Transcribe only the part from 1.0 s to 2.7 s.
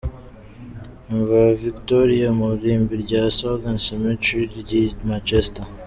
Imva ya Victoria mu